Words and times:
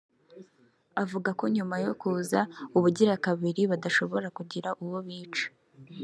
Avuga 1.03 1.29
ko 1.39 1.43
nyuma 1.55 1.75
yo 1.85 1.91
kuza 2.01 2.39
ubugira 2.77 3.13
kabiri 3.25 3.61
badashobora 3.71 4.27
kugira 4.37 4.69
uwo 4.83 4.99
bica 5.07 5.45